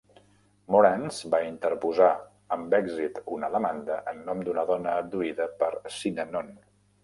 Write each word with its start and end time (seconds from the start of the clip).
Morantz 0.75 1.19
va 1.33 1.41
interposar 1.49 2.07
amb 2.57 2.75
èxit 2.79 3.21
una 3.37 3.53
demanda 3.59 4.01
en 4.15 4.27
nom 4.33 4.43
d'una 4.51 4.67
dona 4.73 4.99
abduïda 5.07 5.51
per 5.65 5.73
Synanon. 6.01 6.55